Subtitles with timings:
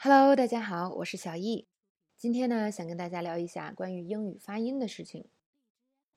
[0.00, 1.66] Hello，大家好，我是小易。
[2.16, 5.28] 今天呢，想跟大家聊一下关于英语发音的事情。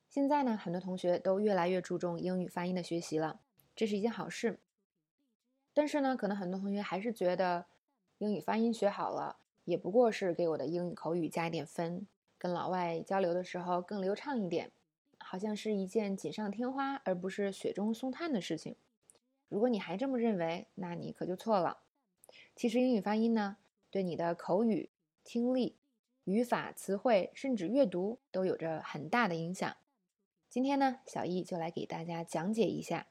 [0.07, 3.41] 现在呢，很多同学都越来越注重英语发音的学习了，
[3.75, 4.59] 这是一件好事。
[5.73, 7.65] 但是呢，可能很多同学还是觉得
[8.19, 12.05] 英语发音学好了，也不过是给我的英语口语加一点分，
[12.37, 14.71] 跟老外交流的时候更流畅一点，
[15.17, 18.75] 好像是一件锦上添花，而不是雪中送炭的事情。
[19.49, 21.79] 如果你还这么认为，那你可就错了。
[22.55, 23.57] 其实英语发音呢，
[23.91, 24.89] 对你的口语、
[25.23, 25.77] 听力、
[26.23, 29.75] 语法、词汇，甚至阅读都有着很大的影响。
[30.49, 33.07] 今天呢，小易就来给大家讲解一下。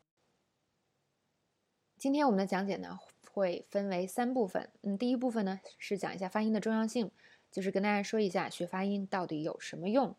[1.98, 2.98] 今天我们的讲解呢，
[3.30, 4.70] 会分为三部分。
[4.80, 7.10] 嗯，第一部分呢是讲一下发音的重要性，
[7.52, 10.16] 就是跟大家说一下学发音到底有什么用。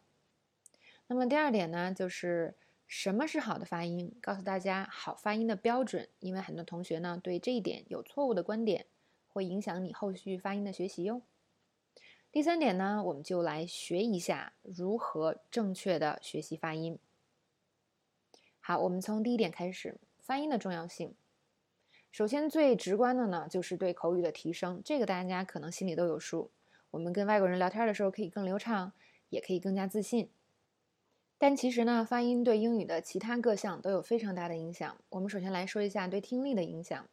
[1.08, 8.86] 那么第二点呢，就是什么是好的发音，告诉大家好发音的标准，因为很多同学呢对这一点有错误的观点。
[9.32, 11.22] 会影响你后续发音的学习哟。
[12.32, 16.98] 第三点呢，我们就来学一下如何正确的学习发音。
[18.60, 21.16] 好，我们从第一点开始，发音的重要性。
[22.12, 26.52] 首先最直观的呢，就是对口语的提升，这个大家可能心里都有数。
[26.92, 28.94] 我们跟外国人聊天的时候可以更流畅，
[29.30, 30.30] 也可以更加自信。
[31.38, 34.98] 但其实呢，发音对英语的其他各项都有非常大的影响。
[35.10, 37.10] 我们首先来说一下对听力的影响。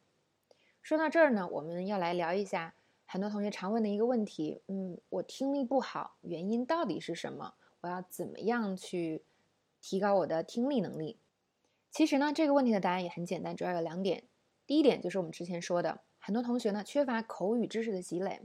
[0.88, 7.52] 说到这儿呢，我们要来聊一下很多同学常问的一个问题：嗯，我听力不好，原因到底是什么？
[7.82, 9.22] 我要怎么样去
[9.82, 11.18] 提高我的听力能力？
[11.90, 14.24] 其实呢，这个问题的答案也很简单，主要有两点。
[14.66, 18.40] 第一点就是我们之前说的，很多同学呢缺乏口语知识的积累。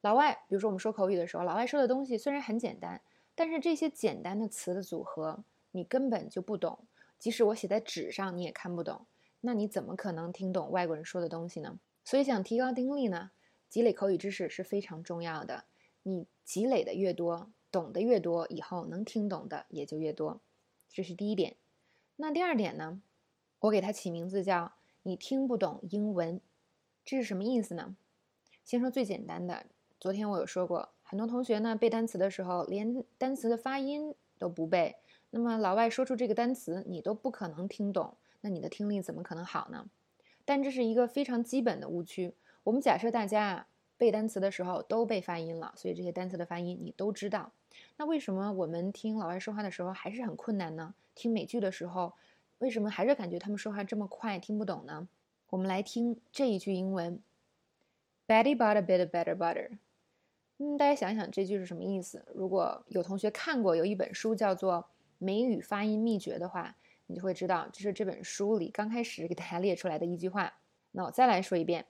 [0.00, 3.02] 老外，比如说我们说口语的时候，老外说的东西虽然很简单，
[3.34, 6.86] 但是这些简单的词的组合你根本就不懂，
[7.18, 9.04] 即使我写在纸上你也看不懂。
[9.46, 11.78] 那你怎么可能听懂外国人说的东西呢？
[12.02, 13.30] 所以想提高听力呢，
[13.68, 15.64] 积累口语知识是非常重要的。
[16.02, 20.40] 你积累的越多，懂得越多，以后能听懂的也就越多。
[20.88, 21.56] 这是第一点。
[22.16, 23.02] 那第二点呢？
[23.60, 24.72] 我给它起名字叫
[25.04, 26.40] “你听不懂英文”，
[27.04, 27.96] 这是什么意思呢？
[28.64, 29.66] 先说最简单的。
[30.00, 34.96] 昨天我有说过，很多同学呢背单词的时候，连单词的发音都不背，
[35.28, 38.16] 那么老外说出这个单词，你都不可能听懂。
[38.44, 39.86] 那你的听力怎么可能好呢？
[40.44, 42.34] 但这是一个非常基本的误区。
[42.62, 43.66] 我们假设大家
[43.96, 47.52] 背单词的时候都背发音了，所以这些单词的发音你都知道。
[47.96, 50.94] 那为什么我们听老外说话的时候还是很困难呢？
[51.14, 52.12] 听美剧的时候，
[52.58, 55.08] 为什么还是感觉他们说话这么快听不懂呢？
[55.48, 57.18] 我们来听这一句英文
[58.28, 59.78] ：Betty bought a bit of better butter。
[60.58, 62.26] 嗯，大家想想这句是什么意思？
[62.34, 64.74] 如果有同学看过有一本书叫做
[65.16, 66.76] 《美语发音秘诀》的话。
[67.06, 70.54] 你就会知道，这是这本书里刚开始给大家列出来的一句话。
[70.92, 71.86] 那我再来说一遍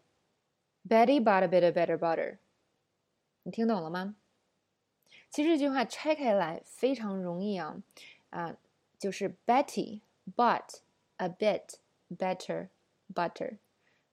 [0.89, 2.39] ：Betty bought a bit of better butter。
[3.43, 4.17] 你听懂了吗？
[5.31, 7.83] 其实这句话拆开来非常容易啊，
[8.31, 8.57] 啊，
[8.99, 10.01] 就是 Betty
[10.35, 10.79] bought
[11.17, 11.75] a bit
[12.09, 12.69] better
[13.13, 13.59] butter。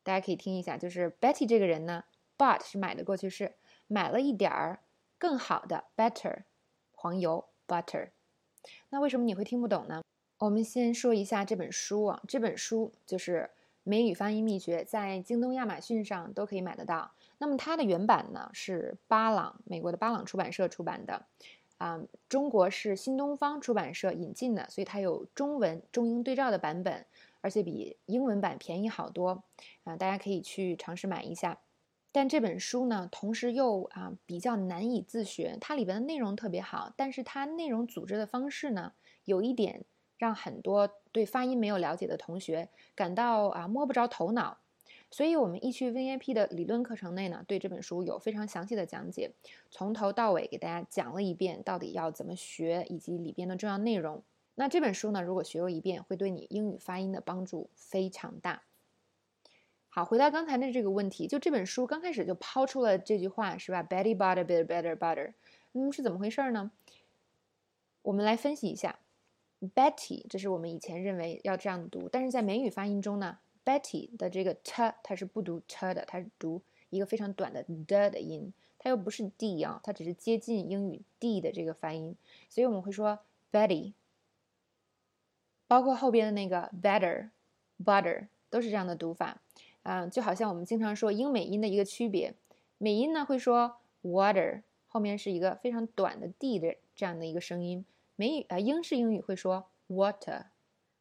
[0.04, 2.04] 大家可以听一下，就是 Betty 这个人呢
[2.38, 3.56] ，bought 是买的过去式，
[3.88, 4.80] 买了一点儿
[5.18, 6.44] 更好的 better
[6.94, 8.10] 黄油 butter。
[8.90, 10.02] 那为什么你会听不懂呢？
[10.42, 13.48] 我们先说一下这本书啊，这本书就是
[13.84, 17.12] 《美语发音秘诀》，在京东、亚马逊上都可以买得到。
[17.38, 21.28] 那么它的原版呢是巴朗，美国的巴朗出版社出版的，
[21.78, 27.06] 啊，中国是新东方出版社引进的，所以它有中文中英对照的版本，
[27.42, 29.44] 而且比英文版便宜好多
[29.84, 31.60] 啊，大家可以去尝试买一下。
[32.12, 38.94] 但这本书呢，同时又啊比较难以自学，它里边的内容特别好，但是它内容组织的方式呢，
[39.26, 39.86] 有一点。
[40.22, 44.60] 让很多对发音没有了解的同学感到啊摸不着头脑，
[45.10, 49.32] 所以我们易趣 VIP 的理论课程内呢，对这本书有非常详细的讲解，
[49.72, 54.22] 从头到尾给大家讲了一遍到底要怎么学以及里边的重要内容。
[54.54, 58.62] 那这本书呢，如果学过一遍，会对你英语发音的帮助非常大。
[59.90, 65.34] 好，回到刚才的这个问题，就这本书刚开始就抛出了这句话，是吧？Betty bought a bit better butter，
[65.74, 66.70] 嗯，是怎么回事呢？
[68.04, 69.00] 我们来分析一下。
[69.76, 82.16] Betty，这是我们以前认为要这样读，但是在美语发音中呢，Betty 的这个 t 它是不读 t 的，它是读一个非常短的 d 的音，它又不是 d 啊，它只是接近英语 d 的这个发音，
[82.50, 83.20] 所以我们会说
[83.52, 83.94] Betty，
[85.68, 89.40] 包括后边的那个 better，butter 都是这样的读法，
[89.84, 92.34] 啊，就好像我们经常说英美音的一个区别，
[92.80, 97.86] 美音呢会说 water，后面是一个非常短的 d 的这样的一个声音。
[98.22, 100.44] 美语啊，英式英语会说 water，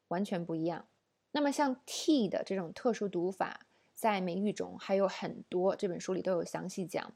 [0.07, 0.87] 完全不一样。
[1.33, 7.13] 那么像 t 的这种特殊读法，在美语中还有很多，这本书里都有详细讲。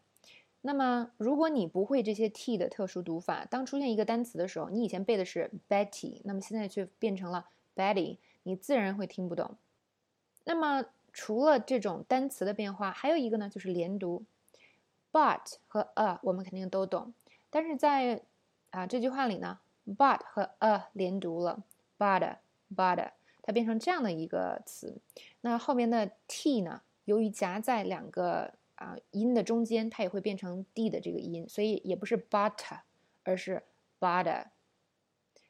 [0.61, 9.57] 那么，如果你不会这些 t 的特殊读法，当出现一个单词的时候，你以前背的是 Betty，那么现在却变成了 Betty，你自然会听不懂。
[10.43, 14.23] 那么，除了这种单词的变化，还有一个呢，就是连读。
[15.11, 17.15] But 和 a 我们肯定都懂，
[17.49, 18.21] 但是在
[18.69, 21.63] 啊这句话里呢，but 和 a 连读了
[21.97, 22.37] ，butter
[22.75, 23.11] butter，
[23.41, 24.97] 它变成这样的一个词。
[25.41, 32.79] 那后面的 t 呢，由于夹在两个啊音的中间，它也会变成 d 的这个音，所以也不是 butter，
[33.23, 33.63] 而是
[33.99, 34.45] butter。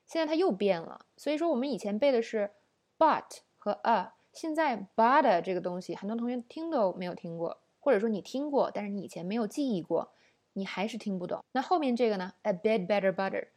[0.05, 2.51] 现在它又变了，所以说我们以前背的是
[2.97, 7.59] but 和 a，现在 butter 这个东西，很多同学听都没有听过。
[7.79, 10.11] 或者说你听过，但是你以前没有记忆过，
[10.53, 11.43] 你还是听不懂。
[11.51, 13.49] 那后面这个呢？A bit better butter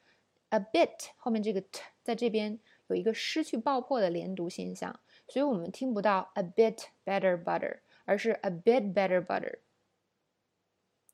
[0.50, 2.58] a bit 后面这个 t 在这边
[2.88, 9.58] 有一个失去爆破的连读现象，所以我们听不到 a bit better butter，而是 a bit better butter。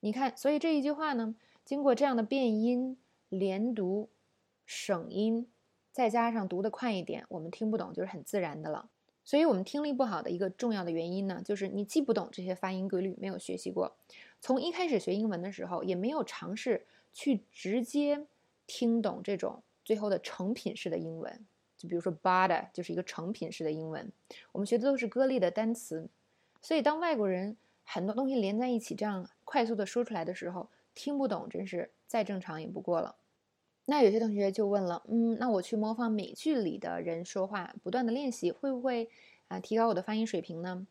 [0.00, 1.34] 你看，所以这一句话呢，
[1.64, 2.98] 经过这样的变音、
[3.28, 4.10] 连读、
[4.66, 5.48] 省音，
[5.90, 8.90] 再加上读得快一点，我们听不懂就是很自然的了。
[9.24, 13.96] 所以，我们听力不好的一个重要的原因呢，就是你记不懂这些发音规律，没有学习过。
[14.38, 18.26] 从一开始学英文的时候，也没有尝试去直接
[18.66, 21.46] 听懂这种最后的成品式的英文。
[21.76, 24.10] 就比如说 “bada” 就是一个成品式的英文，
[24.52, 26.08] 我们学的都是歌例的单词。
[26.62, 33.16] 所以，当外国人很多东西连在一起，这样快速的说出来的时候，听不懂真是再正常也不过了。
[33.86, 39.10] 那有些同学就问了，嗯，那我去模仿美剧里的人说话，不断的练习，会不会
[39.48, 40.86] 啊提高我的发音水平呢？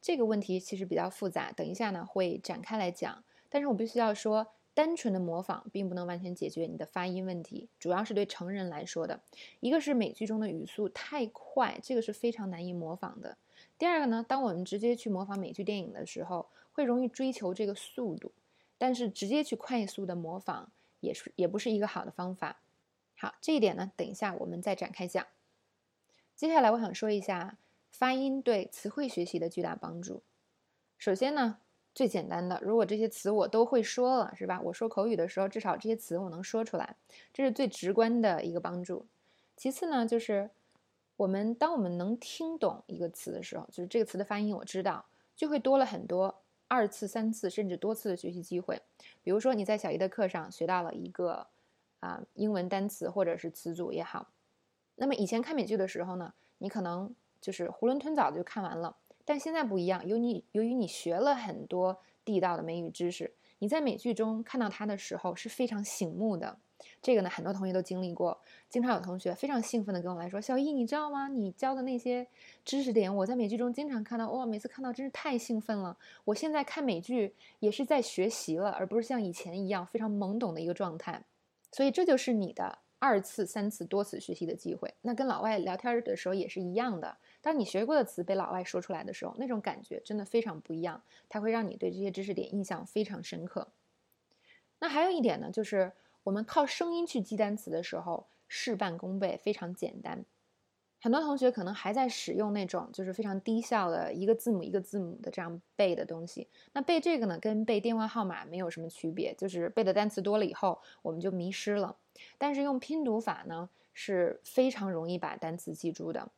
[0.00, 3.22] 这个问题其实比较复杂，等一下呢会展开来讲。
[3.50, 4.46] 但是我必须要说，
[4.78, 9.20] 单纯的模仿并不能完全解决你的发音问题，主要是对成人来说的。
[9.58, 13.36] 一个是美剧中的语速太快，这个是非常难以模仿的。
[13.76, 18.30] 第二个呢，当我们直接去模仿美剧电影的时候，会容易追求这个速度，
[18.78, 20.70] 但是直接去快速的模仿。
[21.00, 22.60] 也是也不是一个好的方法。
[23.16, 25.26] 好，这一点呢，等一下我们再展开讲。
[26.36, 27.58] 接下来我想说一下
[27.90, 30.22] 发音对词汇学习的巨大帮助。
[30.96, 31.58] 首先呢，
[31.98, 34.60] 最简单的，如果这些词我都会说了，是吧？
[34.62, 36.94] 我说口语的时候，至少这些词我能说出来，
[37.32, 39.04] 这是最直观的一个帮助。
[39.56, 40.48] 其次呢，就是
[41.16, 46.40] 我们当我们能听懂一个词的时候，就是这个词的发音我知道，就会多了很多。
[46.68, 48.80] 二次、三次甚至多次的学习机会，
[49.24, 51.48] 比如说你在小一的课上学到了一个
[51.98, 54.28] 啊英文单词或者是词组也好，
[54.94, 58.94] 那么以前看美剧的时候呢，你可能就是囫囵吞枣的就看完了，
[59.28, 66.58] 但现在不一样，由你由于你学了很多地道的美语知识，你在美剧中看到它的时候是非常醒目的。
[67.02, 68.40] 这个呢，很多同学都经历过。
[68.70, 71.28] 经常有同学非常兴奋的跟我来说：“小易，你知道吗？
[71.28, 72.26] 你教的那些
[72.64, 74.30] 知识点，我在美剧中经常看到。
[74.30, 75.98] 哇，每次看到真是太兴奋了。
[76.24, 81.22] 我现在看美剧也是在学习了，而不是像以前一样非常懵懂的一个状态。
[81.70, 84.94] 所以这就是你的二次、三次、多次学习的机会。
[85.02, 87.18] 那跟老外聊天的时候也是一样的。
[87.48, 91.02] 当你学过的词被老外说出来的时候，那种感觉真的非常不一样。
[91.28, 93.68] 它会让你对这些知识点印象非常深刻。
[94.80, 95.92] 那还有一点呢，就是。
[96.24, 100.26] 我们靠声音去记单词的时候，事半功倍，非常简单。
[101.00, 106.48] 很多同学可能还在使用那种就是非常低效的一个字母一个字母的这样背的东西。
[106.74, 111.96] 那背这个呢，跟背电话号码没有什么区别，就是背的单词多了以后，我们就迷失了。
[112.36, 116.30] 但是用拼读法呢，是非常容易把单词记住的。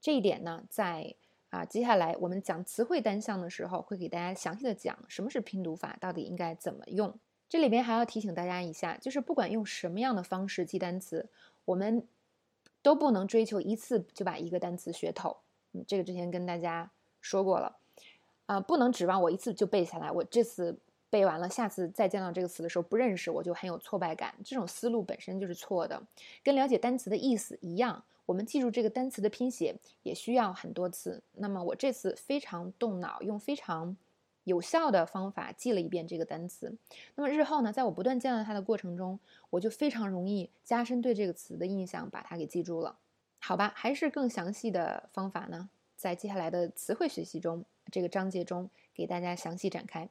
[0.00, 1.14] 这一点呢，在
[1.50, 7.18] 啊接下来我们讲词汇单项的时候，会给大家详细的讲什么是拼读法，到底应该怎么用。
[7.48, 11.28] 这里边还要提醒大家一下，就是不管用什么样的方式记单词，
[11.64, 12.06] 我们
[12.80, 15.36] 都不能追求一次就把一个单词学透。
[15.72, 16.90] 嗯，这个之前跟大家
[17.20, 17.76] 说过了，
[18.46, 20.10] 啊，不能指望我一次就背下来。
[20.10, 20.78] 我这次
[21.10, 24.34] 背完了，下次再见到这个词的时候不认识，我就很有挫败感。
[24.44, 26.02] 这种思路本身就是错的。
[26.42, 31.22] 跟了解单词的意思一样，我们记住这个单词的拼写也需要很多次。
[31.34, 33.96] 那么我这次非常动脑，用非常。
[34.44, 36.74] 有效的方法记了一遍这个单词，
[37.14, 42.96] 那么日后呢，在我不断见到它的过程中，我就非常容易加深对这个词的印象，把它给记住了。
[43.38, 47.62] 好吧，还是更详细的方法呢，在接下来的词汇学习中
[47.92, 50.08] 这个章节中给大家详细展开。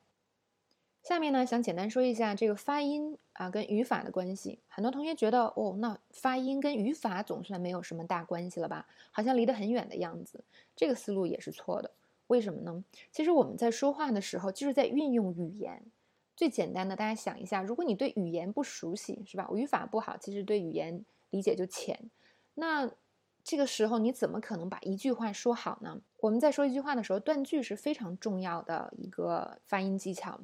[1.02, 4.60] 下面呢，想简单说一下这个发音啊跟语法的关系。
[4.68, 8.86] 很多同学觉得哦，那发音跟语法总算没有什么大关系了吧？
[9.12, 10.44] 好像离得很远的样子。
[10.76, 11.92] 这个思路也是错的。
[12.28, 12.84] 为什么呢？
[13.12, 15.82] 其实我们在说话的时候，就是在运用语言。
[16.36, 19.50] 最简单的，大家想一下，如果你对语言不熟悉，是吧？
[19.56, 22.12] 语法不好，其实对语言理解就浅。
[22.54, 22.92] 那
[23.44, 26.00] 这个时候你怎么可能把一句话说好呢？
[26.20, 30.40] 我们在说一句话的时候，断句是非常重要的一个发音技巧。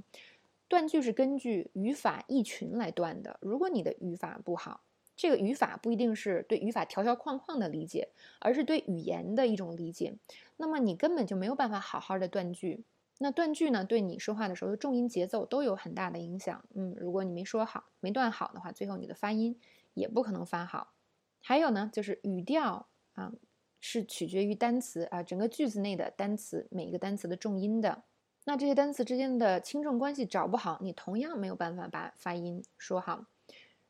[0.68, 3.38] 断句是根据语法意群来断的。
[3.42, 4.82] 如果你的语法不好，
[5.16, 10.16] 这个语法不一定是对语法条条框框的理解，而是对语言的一种理解，
[10.58, 12.84] 那么你根本就没有办法好好的断句。
[13.20, 16.64] 那断句呢，对你说话的时候的重音节奏都有很大的影响。
[16.74, 19.58] 嗯，如果你没说好，没断好的话，最后你的发音
[19.94, 20.94] 也不可能发好。
[21.40, 22.88] 还有呢，就是语调。
[23.14, 23.32] 啊，
[23.80, 28.04] 是取决于单词啊，整个句子内的单词，每一个单词的重音的。
[28.46, 33.26] 那这些单词之间的轻重关系找不好，你同样没有办法把发音说好。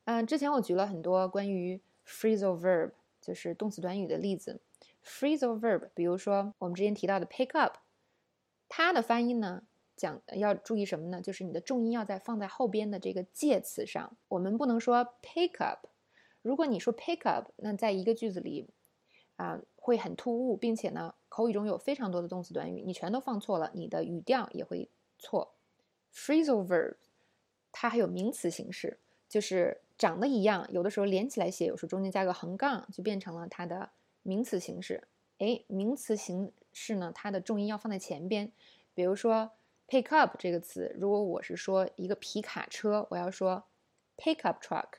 [0.06, 4.62] 嗯，之前我举了很多关于 phrasal verb，就是动词短语的例子。
[5.04, 7.78] phrasal verb，比如说我们之前提到的 pick up，
[8.70, 9.64] 它的发音呢，
[9.96, 11.22] 讲要注意什么呢？
[11.22, 15.88] 就是你的重音要在放在后边的这个介词上，我们不能说 pick up。
[16.42, 18.70] 如果你说 pick up，那在一个句子里。
[19.38, 24.90] 啊，会很突兀，并且呢，口语中有非常多的动词短语，你全都放错了，你的语调也会
[25.20, 25.54] 错。
[26.12, 26.96] Phrasal verb，
[27.72, 29.00] 它还有名词形式，
[29.30, 33.92] 就是长得一样，有的时候连起来写，有时候中间加个横杠，就变成了它的
[34.24, 35.08] 名词形式。
[35.38, 38.52] 哎，名词形式呢，它的重音要放在前边。
[38.96, 39.52] 比如说
[39.88, 43.66] pick up 这个词，如果我是说一个皮卡车，我要说
[44.18, 44.94] pick up truck，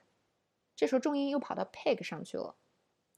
[0.76, 2.54] 这时候重音又跑到 pick 上去了。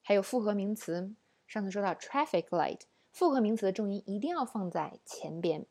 [0.00, 1.12] 还有复合名词，
[1.48, 5.64] 上次说到 traffic light，复合名词的重音一定要放在前边。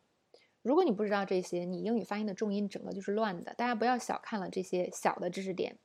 [0.63, 3.53] 如果你不知道这些，你英语发音的重音整个就是乱的。
[3.53, 5.77] 大家不要小看了这些小的知识点，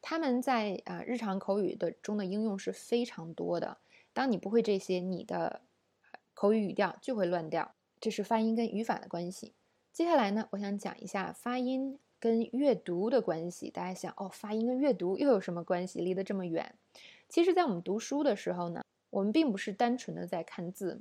[0.00, 3.78] 他们在啊日常口语的中的应用是非常多的。
[4.12, 5.62] 当你不会这些，你的
[6.32, 7.74] 口语语调就会乱掉。
[8.00, 9.52] 这是发音跟语法的关系。
[9.92, 13.68] 接下来呢，我想讲一下发音跟阅读的关系。
[13.68, 16.00] 大家想哦，发音跟阅读又有什么关系？
[16.00, 16.76] 离得这么远？
[17.28, 21.00] 其实，在我们读书的时候呢，我们并不是单纯的在看字。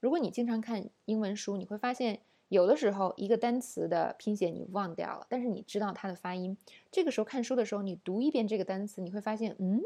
[0.00, 6.56] 如果你经常看英文书，你会发现，有的时候一个单词的拼写你忘掉了，但是你知道它的发音。
[6.90, 9.80] 这个时候看书的时候，你读一遍这个单词，你会发现，嗯，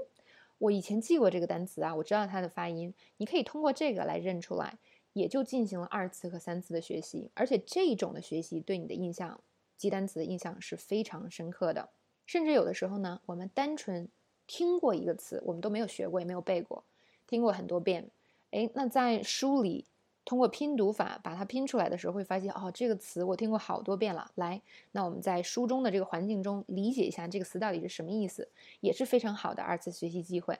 [0.58, 2.94] 我以前记过这个单词啊，我知道它的发音。
[3.18, 4.78] 你可以通过这个来认出来，
[5.12, 7.30] 也就进行了二次和三次的学习。
[7.34, 9.40] 而且这种的学习对你的印象，
[9.76, 11.88] 记单词的印象是非常深刻的。
[12.26, 14.08] 甚至有的时候呢，我们单纯。
[14.50, 16.82] 听过一个词，我们都没有学过，也没有背过，
[17.28, 18.10] 听过很多遍。
[18.50, 19.84] 哎，那在书里
[20.24, 24.30] 通过拼读法把它拼出来的时候，会发现哦，这个词我听过好多遍了。
[24.34, 24.60] 来，
[24.92, 28.48] 那我们在书中的这个环境中理解一下这个词到底是什么意思，
[28.80, 30.58] 也是非常好的二次学习机会。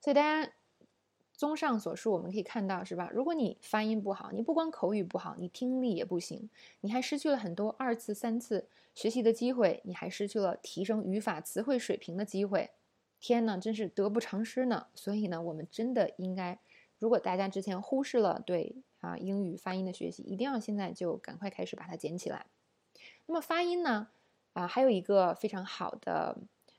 [0.00, 0.52] 所以大家
[1.32, 3.10] 综上所述，我们可以看到，是吧？
[3.12, 6.48] 如果你发音不好，你不光口语不好，你听力也不行，
[6.80, 12.70] 你还失去了很多二次、三次学习的机会，你还失去了提升语法词汇水平的机会。
[13.20, 14.86] 天呢，真是得不偿失呢。
[14.94, 16.58] 所以呢，我们真的应该，
[16.98, 22.46] 如果大家之前忽视了对啊英语发音的学习，一定要现在就赶快开始把它捡起来。
[23.26, 24.08] 那么发音呢，
[24.52, 26.38] 啊，还有一个非常好的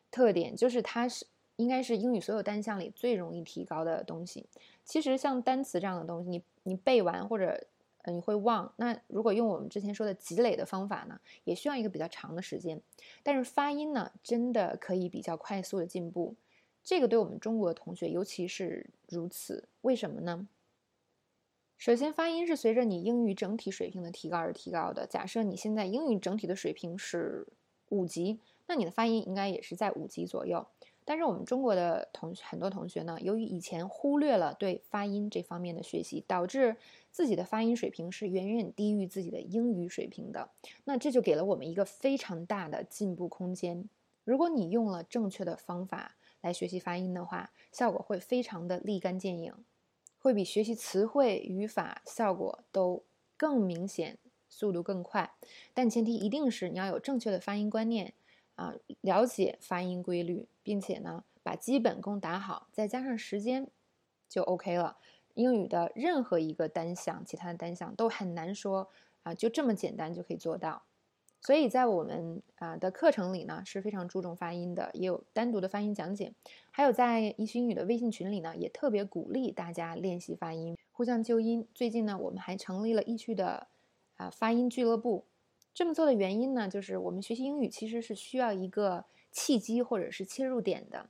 [0.09, 4.47] 特点，就是它是应该是英语所有单项里最容易提高的东西。
[4.83, 7.67] 其实像单词这样的东西，你你背完或者。
[8.09, 8.73] 你会忘。
[8.77, 12.81] 那如果用我们之前说的积累的方法呢，也需要一个比较长的时间。
[13.23, 16.35] 但是发音呢，真的可以比较快速的进步。
[16.83, 19.67] 这个对我们中国的同学尤其是如此。
[19.81, 20.47] 为什么呢？
[21.77, 25.07] 首先，发音是随着你英语整体水平的提高而提高的。
[25.07, 27.47] 假设你现在英语整体的水平是
[27.89, 30.67] 五级，那你的发音应该也是在五级左右。
[31.05, 36.75] 但是我们中国的同学很多同学呢，由于以前忽略了对发音这方面的学习，导致
[37.11, 40.49] 自己的发音水平是远远低于自己的英语水平的。
[40.83, 43.89] 那这就给了我们一个非常大的进步空间。
[44.23, 49.53] 如果你用了正确的方法来学习发音的话，效果会非常的立竿见影，
[50.19, 53.03] 会比学习词汇、语法效果都
[53.35, 55.33] 更明显，速度更快。
[55.73, 58.13] 但前提一定是你要有正确的发音观念。
[58.55, 63.71] 啊，了解发音规律，并且呢，把基本功打好，再加上时间，
[64.27, 64.97] 就 OK 了。
[65.39, 68.89] 英语的任何一个单项，其他的单项都很难说
[69.23, 70.83] 啊，就这么简单就可以做到。
[71.41, 76.33] 所以在我们啊的课程里呢，是非常注重发音的，也有单独的发音讲解。
[76.71, 81.65] 还有在易学英语的微信群里呢，也特别鼓励大家练习发音，互相纠音。
[81.73, 83.67] 最近呢，我们还成立了易趣的
[84.17, 85.23] 啊发音俱乐部。
[85.73, 91.07] 这么做的原因呢，就是我们学习英语其实是需要一个契机或者是切入点的。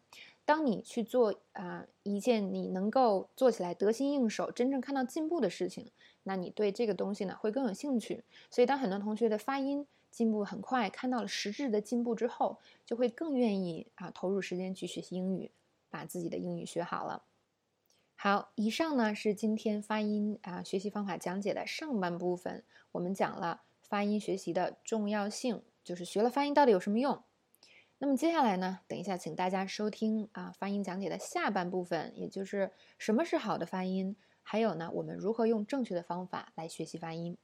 [0.49, 5.91] 当你去做啊一件你能够做起来得心应手、真正看到进步的事情，
[6.23, 8.23] 那你对这个东西呢会更有兴趣。
[8.49, 15.51] 所以，当很多同学的发音进步很快，看到了实质的进步之后，就会更愿意啊投入时间去学习英语，
[15.87, 17.21] 把自己的英语学好了。
[18.15, 22.63] 好，以上呢是今天发音啊学习方法讲解的上半部分，
[22.93, 27.21] 我们讲了发音学习的重要性，就是学了发音到底有什么用。
[28.01, 37.37] 那么接下来呢，等一下请大家收听啊发音讲解的下半部分，也就是什么是好的发音，还有呢我们如何用正确的方法来学习发音。